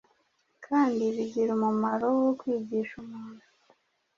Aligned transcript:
kandi 0.65 1.03
bigira 1.15 1.49
umumaro 1.57 2.07
wo 2.21 2.31
kwigisha 2.39 2.93
umuntu, 3.03 3.45